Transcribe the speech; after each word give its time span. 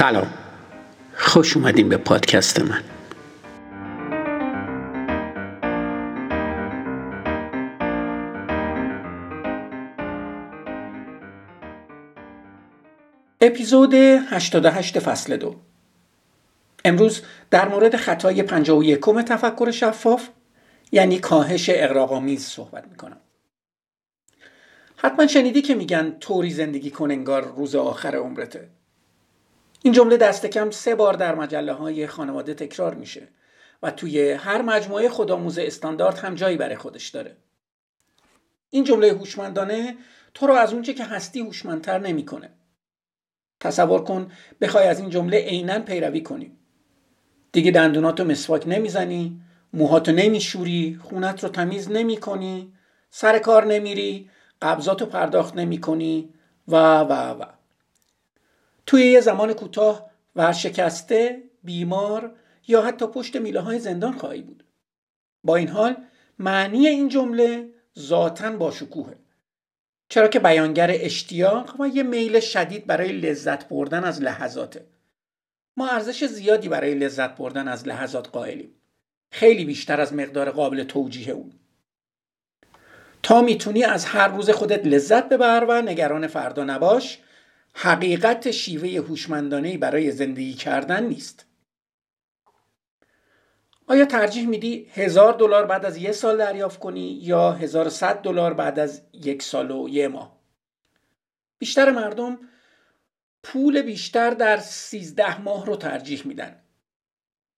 سلام. 0.00 0.34
خوش 1.14 1.56
اومدین 1.56 1.88
به 1.88 1.96
پادکست 1.96 2.60
من. 2.60 2.82
اپیزود 13.40 13.94
88 13.94 14.98
فصل 14.98 15.36
دو. 15.36 15.56
امروز 16.84 17.22
در 17.50 17.68
مورد 17.68 17.96
خطای 17.96 18.42
51 18.42 19.00
تفکر 19.26 19.70
شفاف 19.70 20.28
یعنی 20.92 21.18
کاهش 21.18 21.70
اقراقامیز 21.72 22.46
صحبت 22.46 22.88
می‌کنم. 22.88 23.20
حتما 24.96 25.26
شنیدی 25.26 25.62
که 25.62 25.74
میگن 25.74 26.18
طوری 26.20 26.50
زندگی 26.50 26.90
کن 26.90 27.10
انگار 27.10 27.54
روز 27.56 27.74
آخر 27.74 28.16
عمرته. 28.16 28.79
این 29.82 29.92
جمله 29.92 30.16
دست 30.16 30.46
کم 30.46 30.70
سه 30.70 30.94
بار 30.94 31.14
در 31.14 31.34
مجله 31.34 31.72
های 31.72 32.06
خانواده 32.06 32.54
تکرار 32.54 32.94
میشه 32.94 33.28
و 33.82 33.90
توی 33.90 34.32
هر 34.32 34.62
مجموعه 34.62 35.08
خودآموز 35.08 35.58
استاندارد 35.58 36.18
هم 36.18 36.34
جایی 36.34 36.56
برای 36.56 36.76
خودش 36.76 37.08
داره. 37.08 37.36
این 38.70 38.84
جمله 38.84 39.12
هوشمندانه 39.12 39.96
تو 40.34 40.46
رو 40.46 40.54
از 40.54 40.72
اونچه 40.72 40.94
که 40.94 41.04
هستی 41.04 41.40
هوشمندتر 41.40 41.98
نمی‌کنه. 41.98 42.50
تصور 43.60 44.04
کن 44.04 44.32
بخوای 44.60 44.86
از 44.86 45.00
این 45.00 45.10
جمله 45.10 45.38
عینا 45.38 45.78
پیروی 45.78 46.20
کنی. 46.22 46.52
دیگه 47.52 47.70
دندوناتو 47.70 48.24
مسواک 48.24 48.68
نمی‌زنی 48.68 49.40
موهاتو 49.72 50.12
نمیشوری 50.12 51.00
خونت 51.02 51.44
رو 51.44 51.50
تمیز 51.50 51.90
نمی‌کنی 51.90 52.72
سر 53.10 53.38
کار 53.38 53.64
نمیری 53.64 54.30
قبضاتو 54.62 55.06
پرداخت 55.06 55.56
نمی‌کنی 55.56 56.34
و 56.68 57.00
و 57.00 57.12
و. 57.12 57.59
توی 58.90 59.06
یه 59.06 59.20
زمان 59.20 59.52
کوتاه 59.52 60.10
ورشکسته 60.36 61.42
بیمار 61.64 62.34
یا 62.68 62.82
حتی 62.82 63.06
پشت 63.06 63.36
میله 63.36 63.60
های 63.60 63.78
زندان 63.78 64.12
خواهی 64.12 64.42
بود. 64.42 64.64
با 65.44 65.56
این 65.56 65.68
حال 65.68 65.96
معنی 66.38 66.86
این 66.86 67.08
جمله 67.08 67.68
ذاتا 67.98 68.50
با 68.50 68.70
شکوهه 68.70 69.16
چرا 70.08 70.28
که 70.28 70.38
بیانگر 70.38 70.90
اشتیاق 70.94 71.80
و 71.80 71.88
یه 71.88 72.02
میل 72.02 72.40
شدید 72.40 72.86
برای 72.86 73.12
لذت 73.12 73.68
بردن 73.68 74.04
از 74.04 74.22
لحظاته. 74.22 74.86
ما 75.76 75.88
ارزش 75.88 76.24
زیادی 76.24 76.68
برای 76.68 76.94
لذت 76.94 77.36
بردن 77.36 77.68
از 77.68 77.88
لحظات 77.88 78.28
قائلیم. 78.28 78.74
خیلی 79.32 79.64
بیشتر 79.64 80.00
از 80.00 80.14
مقدار 80.14 80.50
قابل 80.50 80.84
توجیه 80.84 81.32
اون. 81.32 81.52
تا 83.22 83.42
می‌تونی 83.42 83.84
از 83.84 84.04
هر 84.04 84.28
روز 84.28 84.50
خودت 84.50 84.86
لذت 84.86 85.28
ببر 85.28 85.64
و 85.68 85.82
نگران 85.82 86.26
فردا 86.26 86.64
نباش 86.64 87.18
حقیقت 87.72 88.50
شیوه 88.50 89.06
هوشمندانه 89.06 89.78
برای 89.78 90.10
زندگی 90.10 90.54
کردن 90.54 91.04
نیست. 91.04 91.46
آیا 93.86 94.04
ترجیح 94.04 94.48
میدی 94.48 94.86
هزار 94.94 95.32
دلار 95.32 95.66
بعد 95.66 95.86
از 95.86 95.96
یه 95.96 96.12
سال 96.12 96.38
دریافت 96.38 96.78
کنی 96.78 97.20
یا 97.22 97.52
1100 97.52 98.22
دلار 98.22 98.54
بعد 98.54 98.78
از 98.78 99.02
یک 99.12 99.42
سال 99.42 99.70
و 99.70 99.88
یه 99.88 100.08
ماه؟ 100.08 100.40
بیشتر 101.58 101.90
مردم 101.90 102.38
پول 103.42 103.82
بیشتر 103.82 104.30
در 104.30 104.56
13 104.56 105.40
ماه 105.40 105.66
رو 105.66 105.76
ترجیح 105.76 106.22
میدن. 106.26 106.62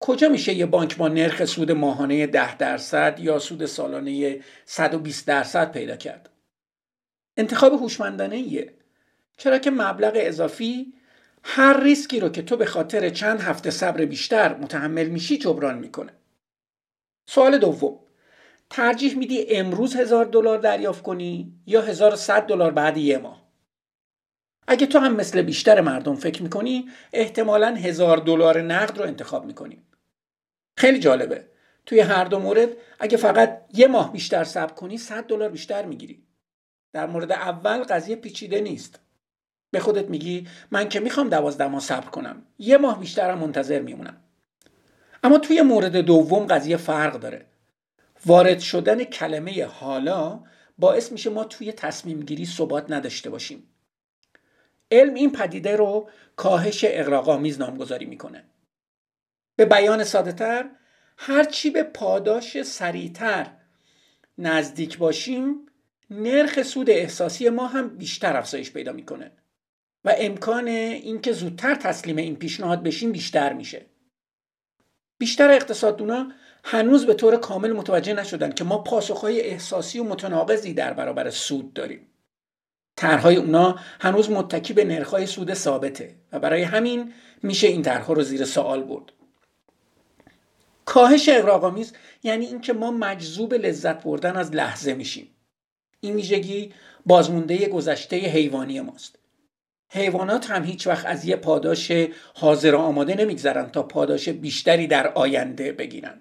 کجا 0.01 0.29
میشه 0.29 0.53
یه 0.53 0.67
بانک 0.67 0.97
با 0.97 1.09
نرخ 1.09 1.45
سود 1.45 1.73
ماهانه 1.73 2.27
10 2.27 2.57
درصد 2.57 3.21
یا 3.21 3.39
سود 3.39 3.67
سالانه 3.67 4.41
120 4.65 5.27
درصد 5.27 5.73
پیدا 5.73 5.97
کرد؟ 5.97 6.31
انتخاب 7.37 7.73
هوشمندانه 7.73 8.37
ایه 8.37 8.75
چرا 9.43 9.59
که 9.59 9.71
مبلغ 9.71 10.13
اضافی 10.17 10.93
هر 11.45 11.81
ریسکی 11.81 12.21
رو 12.21 12.29
که 12.29 12.43
تو 12.43 12.57
به 12.57 12.67
خاطر 12.67 13.09
چند 13.11 13.41
هفته 13.41 13.71
صبر 13.71 14.05
بیشتر 14.05 14.57
متحمل 14.57 15.07
میشی 15.07 15.39
جبران 15.39 15.79
می‌کنه. 15.79 16.13
سوال 17.29 17.59
دوم. 17.59 17.99
ترجیح 18.71 19.17
میدی 19.17 19.47
امروز 19.49 19.97
هزار 19.97 20.25
دلار 20.25 20.59
دریافت 20.59 21.03
کنی 21.03 21.53
یا 21.67 21.83
1100 21.83 22.47
دلار 22.47 22.71
بعد 22.71 22.97
یه 22.97 23.19
ماه؟ 23.19 23.49
اگه 24.67 24.87
تو 24.87 24.99
هم 24.99 25.17
مثل 25.17 25.43
بیشتر 25.43 25.81
مردم 25.81 26.15
فکر 26.15 26.43
می‌کنی 26.43 26.91
احتمالا 27.13 27.75
هزار 27.75 28.17
دلار 28.17 28.61
نقد 28.61 28.99
رو 28.99 29.05
انتخاب 29.05 29.45
می‌کنی. 29.45 29.83
خیلی 30.77 30.99
جالبه. 30.99 31.49
توی 31.87 32.01
هر 32.01 32.25
دو 32.25 32.39
مورد 32.39 32.69
اگه 33.01 33.17
فقط 33.17 33.65
یه 33.75 33.87
ماه 33.87 34.13
بیشتر 34.13 34.45
صبر 34.45 34.73
کنی 34.73 34.99
100 34.99 35.27
دلار 35.27 35.49
بیشتر 35.49 35.87
می‌گیری. 35.87 36.23
در 36.93 37.07
مورد 37.07 37.33
اول 37.33 37.83
قضیه 37.83 38.17
پیچیده 38.17 38.61
نیست. 38.61 38.99
به 39.73 39.81
خودت 39.81 40.11
میگی 40.11 40.49
من 40.71 40.89
که 40.89 41.01
می‌خوام 41.01 41.29
دوازده 41.29 41.67
ماه 41.67 41.81
صبر 41.81 42.11
کنم. 42.11 42.43
یه 42.59 42.79
ماه 42.79 43.01
بیشترم 43.01 43.39
منتظر 43.39 43.81
میمونم. 43.81 44.17
اما 45.25 45.39
توی 45.39 45.63
مورد 45.63 45.97
دوم 45.97 46.47
قضیه 46.47 46.77
فرق 46.77 47.21
داره. 47.21 47.47
وارد 48.27 48.61
شدن 48.61 49.05
کلمه 49.05 49.65
حالا 49.65 50.45
باعث 50.79 51.13
میشه 51.13 51.31
ما 51.31 51.45
توی 51.45 51.73
تصمیم 51.73 52.21
گیری 52.21 52.47
ثبات 52.47 52.91
نداشته 52.91 53.31
باشیم. 53.31 53.69
علم 54.91 55.15
این 55.15 55.33
پدیده 55.33 55.77
رو 55.77 56.09
کاهش 56.37 56.85
اقراقامیز 56.89 57.61
نامگذاری 57.61 58.07
می‌کنه. 58.07 58.45
به 59.57 59.65
بیان 59.65 60.05
ساده 60.05 60.33
تر 60.33 60.71
هرچی 61.17 61.71
به 61.71 61.83
پاداش 61.83 62.63
سریعتر 62.63 63.47
نزدیک 64.39 64.99
باشیم 64.99 65.67
نرخ 66.11 66.63
سود 66.63 66.91
احساسی 66.91 67.49
ما 67.49 67.67
هم 67.67 67.89
بیشتر 67.89 68.37
افزایش 68.37 68.73
پیدا 68.73 68.93
می‌کنه. 68.93 69.33
و 70.05 70.15
امکان 70.19 70.69
اینکه 70.69 71.33
زودتر 71.33 71.75
تسلیم 71.75 72.17
این 72.17 72.37
پیشنهاد 72.37 72.83
بشیم 72.83 73.13
بیشتر 73.13 73.53
میشه. 73.53 73.87
بیشتر 75.19 75.51
اقتصاددونا 75.51 76.33
هنوز 76.65 77.07
به 77.07 77.15
طور 77.15 77.37
کامل 77.37 77.73
متوجه 77.73 78.13
نشدن 78.13 78.53
که 78.53 78.65
ما 78.65 78.79
پاسخهای 78.79 79.41
احساسی 79.41 79.99
و 79.99 80.05
متناقضی 80.05 80.75
در 80.75 80.93
برابر 80.93 81.31
سود 81.31 81.73
داریم. 81.73 82.07
طرحهای 82.97 83.37
اونا 83.37 83.79
هنوز 84.01 84.31
متکی 84.31 84.73
به 84.73 84.85
نرخهای 84.85 85.27
سود 85.27 85.55
ثابته 85.55 86.15
و 86.33 86.39
برای 86.39 86.63
همین 86.63 87.13
میشه 87.43 87.67
این 87.67 87.83
طرحها 87.83 88.13
رو 88.13 88.23
زیر 88.23 88.45
سوال 88.45 88.83
برد. 88.83 89.13
کاهش 90.85 91.29
اقراقآمیز 91.29 91.93
یعنی 92.23 92.47
اینکه 92.47 92.73
ما 92.73 92.91
مجذوب 92.91 93.55
لذت 93.55 94.03
بردن 94.03 94.37
از 94.37 94.55
لحظه 94.55 94.95
میشیم. 94.95 95.35
این 96.01 96.15
ویژگی 96.15 96.73
بازمونده 97.07 97.69
گذشته 97.69 98.17
حیوانی 98.17 98.81
ماست. 98.81 99.19
حیوانات 99.95 100.51
هم 100.51 100.65
هیچ 100.65 100.87
وقت 100.87 101.07
از 101.07 101.25
یه 101.25 101.37
پاداش 101.37 101.93
حاضر 102.35 102.75
آماده 102.75 103.15
نمیگذرن 103.15 103.71
تا 103.71 103.83
پاداش 103.83 104.29
بیشتری 104.29 104.87
در 104.87 105.09
آینده 105.09 105.73
بگیرن. 105.73 106.21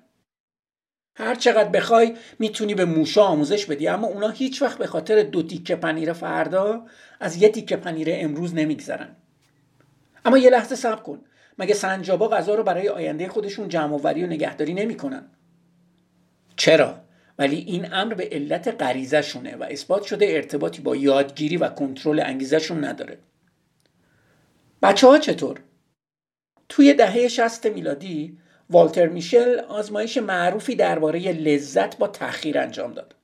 هر 1.15 1.35
چقدر 1.35 1.69
بخوای 1.69 2.15
می‌تونی 2.39 2.75
به 2.75 2.85
موشا 2.85 3.23
آموزش 3.23 3.65
بدی 3.65 3.87
اما 3.87 4.07
اونا 4.07 4.29
هیچ 4.29 4.61
وقت 4.61 4.77
به 4.77 4.87
خاطر 4.87 5.23
دو 5.23 5.43
تیکه 5.43 5.75
پنیر 5.75 6.13
فردا 6.13 6.85
از 7.19 7.41
یه 7.41 7.49
تیکه 7.49 7.75
پنیر 7.75 8.07
امروز 8.11 8.55
نمیگذرن. 8.55 9.15
اما 10.25 10.37
یه 10.37 10.49
لحظه 10.49 10.75
صبر 10.75 11.01
کن. 11.01 11.21
مگه 11.57 11.73
سنجابا 11.73 12.27
غذا 12.27 12.55
رو 12.55 12.63
برای 12.63 12.89
آینده 12.89 13.29
خودشون 13.29 13.67
جمع 13.67 13.95
و 13.95 14.07
نگهداری 14.07 14.73
نمی‌کنن؟ 14.73 15.25
چرا؟ 16.55 17.01
ولی 17.39 17.57
این 17.57 17.93
امر 17.93 18.13
به 18.13 18.29
علت 18.31 18.81
غریزه 18.81 19.21
شونه 19.21 19.55
و 19.55 19.63
اثبات 19.63 20.03
شده 20.03 20.25
ارتباطی 20.29 20.81
با 20.81 20.95
یادگیری 20.95 21.57
و 21.57 21.67
کنترل 21.67 22.19
انگیزشون 22.19 22.85
نداره. 22.85 23.17
بچه 24.81 25.07
ها 25.07 25.17
چطور؟ 25.17 25.61
توی 26.69 26.93
دهه 26.93 27.27
60 27.27 27.65
میلادی 27.65 28.37
والتر 28.69 29.07
میشل 29.07 29.59
آزمایش 29.59 30.17
معروفی 30.17 30.75
درباره 30.75 31.31
لذت 31.31 31.97
با 31.97 32.07
تأخیر 32.07 32.59
انجام 32.59 32.93
داد. 32.93 33.15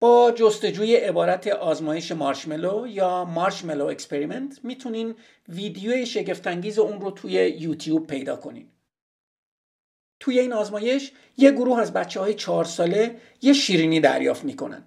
با 0.00 0.32
جستجوی 0.36 0.96
عبارت 0.96 1.46
آزمایش 1.46 2.12
مارشملو 2.12 2.86
یا 2.86 3.24
marshmallow 3.24 3.84
experiment 3.86 4.64
می‌تونین 4.64 5.14
ویدیوی 5.48 6.06
شگفتانگیز 6.06 6.78
اون 6.78 7.00
رو 7.00 7.10
توی 7.10 7.32
یوتیوب 7.32 8.06
پیدا 8.06 8.36
کنین. 8.36 8.68
توی 10.20 10.38
این 10.38 10.52
آزمایش 10.52 11.12
یه 11.36 11.50
گروه 11.50 11.78
از 11.78 11.92
بچه 11.92 12.20
های 12.20 12.34
چهار 12.34 12.64
ساله 12.64 13.16
یه 13.42 13.52
شیرینی 13.52 14.00
دریافت 14.00 14.44
می‌کنن. 14.44 14.82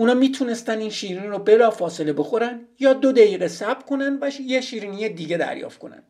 اونا 0.00 0.14
می‌تونستن 0.14 0.78
این 0.78 0.90
شیرینی 0.90 1.26
رو 1.26 1.38
بلا 1.38 1.70
فاصله 1.70 2.12
بخورن 2.12 2.68
یا 2.78 2.92
دو 2.92 3.12
دقیقه 3.12 3.48
صبر 3.48 3.82
کنن 3.82 4.18
و 4.20 4.30
یه 4.40 4.60
شیرینی 4.60 5.08
دیگه 5.08 5.36
دریافت 5.36 5.78
کنن. 5.78 6.02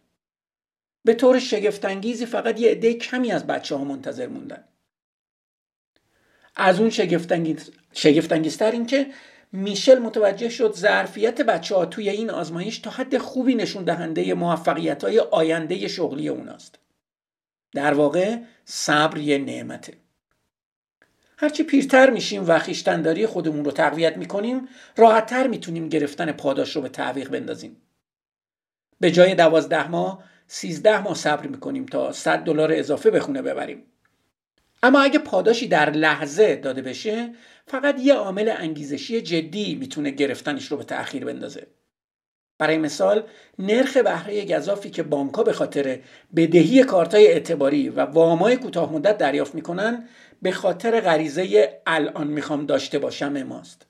به 1.04 1.14
طور 1.14 1.38
شگفتانگیزی 1.38 2.26
فقط 2.26 2.60
یه 2.60 2.70
عده 2.70 2.94
کمی 2.94 3.32
از 3.32 3.46
بچه 3.46 3.76
ها 3.76 3.84
منتظر 3.84 4.26
موندن. 4.26 4.64
از 6.56 6.80
اون 6.80 6.90
شگفتانگیز 6.90 7.70
شگفتانگیزتر 7.92 8.70
این 8.70 8.86
که 8.86 9.06
میشل 9.52 9.98
متوجه 9.98 10.48
شد 10.48 10.74
ظرفیت 10.74 11.40
بچه 11.40 11.74
ها 11.74 11.86
توی 11.86 12.08
این 12.08 12.30
آزمایش 12.30 12.78
تا 12.78 12.90
حد 12.90 13.18
خوبی 13.18 13.54
نشون 13.54 13.84
دهنده 13.84 14.34
موفقیت 14.34 15.04
های 15.04 15.18
آینده 15.18 15.88
شغلی 15.88 16.28
اوناست. 16.28 16.78
در 17.72 17.94
واقع 17.94 18.38
صبر 18.64 19.18
یه 19.18 19.38
نعمته. 19.38 19.99
هرچی 21.42 21.62
پیرتر 21.62 22.10
میشیم 22.10 22.44
و 22.48 22.58
خیشتنداری 22.58 23.26
خودمون 23.26 23.64
رو 23.64 23.70
تقویت 23.70 24.16
می‌کنیم 24.16 24.68
راحتتر 24.96 25.46
می‌تونیم 25.46 25.88
گرفتن 25.88 26.32
پاداش 26.32 26.76
رو 26.76 26.82
به 26.82 26.88
تعویق 26.88 27.28
بندازیم. 27.28 27.76
به 29.00 29.10
جای 29.10 29.34
دوازده 29.34 29.88
ماه 29.88 30.24
سیزده 30.46 31.02
ماه 31.02 31.14
صبر 31.14 31.46
می‌کنیم 31.46 31.86
تا 31.86 32.12
100 32.12 32.38
دلار 32.38 32.72
اضافه 32.72 33.10
به 33.10 33.20
خونه 33.20 33.42
ببریم. 33.42 33.82
اما 34.82 35.00
اگه 35.00 35.18
پاداشی 35.18 35.68
در 35.68 35.90
لحظه 35.90 36.56
داده 36.56 36.82
بشه 36.82 37.34
فقط 37.66 38.00
یه 38.00 38.14
عامل 38.14 38.54
انگیزشی 38.56 39.20
جدی 39.20 39.74
می‌تونه 39.74 40.10
گرفتنش 40.10 40.66
رو 40.66 40.76
به 40.76 40.84
تأخیر 40.84 41.24
بندازه. 41.24 41.66
برای 42.60 42.78
مثال 42.78 43.22
نرخ 43.58 43.96
بهره 43.96 44.44
گذافی 44.44 44.90
که 44.90 45.02
بانکها 45.02 45.42
به 45.42 45.52
خاطر 45.52 45.98
بدهی 46.36 46.84
کارتای 46.84 47.26
اعتباری 47.26 47.88
و 47.88 48.00
وامای 48.00 48.56
کوتاه 48.56 48.92
مدت 48.92 49.18
دریافت 49.18 49.54
می‌کنن 49.54 50.08
به 50.42 50.52
خاطر 50.52 51.00
غریزه 51.00 51.80
الان 51.86 52.26
می‌خوام 52.26 52.66
داشته 52.66 52.98
باشم 52.98 53.42
ماست. 53.42 53.86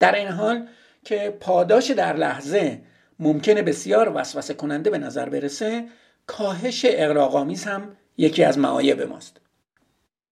در 0.00 0.14
این 0.14 0.28
حال 0.28 0.66
که 1.04 1.36
پاداش 1.40 1.90
در 1.90 2.16
لحظه 2.16 2.80
ممکنه 3.18 3.62
بسیار 3.62 4.12
وسوسه 4.14 4.54
کننده 4.54 4.90
به 4.90 4.98
نظر 4.98 5.28
برسه 5.28 5.84
کاهش 6.26 6.86
اقراقامیز 6.88 7.64
هم 7.64 7.96
یکی 8.16 8.44
از 8.44 8.58
معایب 8.58 9.02
ماست. 9.02 9.40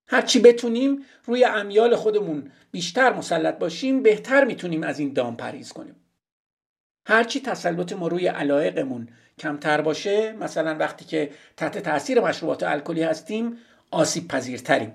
هرچی 0.09 0.41
بتونیم 0.41 1.05
روی 1.25 1.45
امیال 1.45 1.97
خودمون 1.97 2.51
بیشتر 2.71 3.13
مسلط 3.13 3.59
باشیم 3.59 4.03
بهتر 4.03 4.45
می‌تونیم 4.45 4.83
از 4.83 4.99
این 4.99 5.13
دام 5.13 5.37
پریز 5.37 5.73
کنیم. 5.73 5.97
هرچی 7.09 7.41
تسلط 7.41 7.93
ما 7.93 8.09
روی 8.09 8.27
علایقمون 8.27 9.09
کمتر 9.39 9.81
باشه 9.81 10.33
مثلا 10.33 10.77
وقتی 10.77 11.05
که 11.05 11.31
تحت 11.57 11.79
تاثیر 11.79 12.21
مشروبات 12.21 12.63
الکلی 12.63 13.03
هستیم 13.03 13.57
آسیب 13.91 14.29
پذیرتریم. 14.29 14.93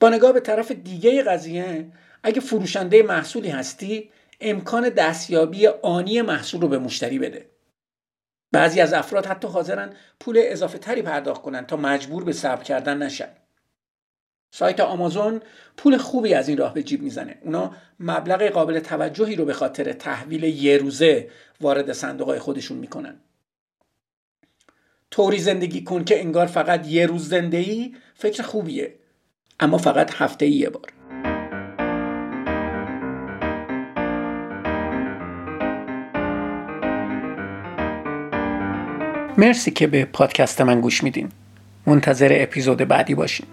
با 0.00 0.08
نگاه 0.08 0.32
به 0.32 0.40
طرف 0.40 0.70
دیگه 0.70 1.22
قضیه 1.22 1.86
اگه 2.22 2.40
فروشنده 2.40 3.02
محصولی 3.02 3.48
هستی 3.48 4.10
امکان 4.40 4.88
دستیابی 4.88 5.66
آنی 5.66 6.22
محصول 6.22 6.60
رو 6.60 6.68
به 6.68 6.78
مشتری 6.78 7.18
بده. 7.18 7.46
بعضی 8.52 8.80
از 8.80 8.92
افراد 8.92 9.26
حتی 9.26 9.48
حاضرن 9.48 9.92
پول 10.20 10.40
اضافه 10.42 10.78
تری 10.78 11.02
پرداخت 11.02 11.42
کنن 11.42 11.66
تا 11.66 11.76
مجبور 11.76 12.24
به 12.24 12.32
صبر 12.32 12.62
کردن 12.62 13.02
نشن. 13.02 13.28
سایت 14.50 14.80
آمازون 14.80 15.40
پول 15.76 15.96
خوبی 15.96 16.34
از 16.34 16.48
این 16.48 16.58
راه 16.58 16.74
به 16.74 16.82
جیب 16.82 17.02
می‌زنه. 17.02 17.38
اونا 17.42 17.70
مبلغ 18.00 18.42
قابل 18.42 18.80
توجهی 18.80 19.36
رو 19.36 19.44
به 19.44 19.52
خاطر 19.52 19.92
تحویل 19.92 20.44
یه 20.44 20.76
روزه 20.76 21.28
وارد 21.60 21.92
صندوق 21.92 22.38
خودشون 22.38 22.78
می‌کنن. 22.78 23.20
طوری 25.10 25.38
زندگی 25.38 25.84
کن 25.84 26.04
که 26.04 26.20
انگار 26.20 26.46
فقط 26.46 26.88
یه 26.88 27.06
روز 27.06 27.28
زنده 27.28 27.90
فکر 28.14 28.42
خوبیه 28.42 28.94
اما 29.60 29.78
فقط 29.78 30.10
هفته 30.14 30.46
یه 30.46 30.70
بار. 30.70 30.92
مرسی 39.38 39.70
که 39.70 39.86
به 39.86 40.04
پادکست 40.04 40.60
من 40.60 40.80
گوش 40.80 41.04
میدین. 41.04 41.28
منتظر 41.86 42.28
اپیزود 42.40 42.78
بعدی 42.78 43.14
باشین. 43.14 43.46